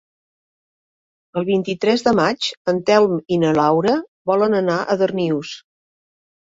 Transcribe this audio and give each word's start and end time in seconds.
El 1.41 1.45
vint-i-tres 1.49 2.05
de 2.09 2.15
maig 2.21 2.49
en 2.73 2.81
Telm 2.89 3.17
i 3.37 3.41
na 3.45 3.55
Laura 3.61 3.97
volen 4.33 4.61
anar 4.65 4.81
a 4.97 5.01
Darnius. 5.05 5.59